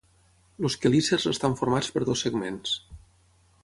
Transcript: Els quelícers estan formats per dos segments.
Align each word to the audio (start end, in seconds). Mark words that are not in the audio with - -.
Els 0.63 0.77
quelícers 0.85 1.29
estan 1.33 1.59
formats 1.61 1.93
per 1.99 2.05
dos 2.09 2.27
segments. 2.29 2.77